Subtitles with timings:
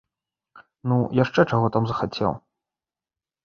[0.93, 2.31] Ну, яшчэ чаго там захацеў!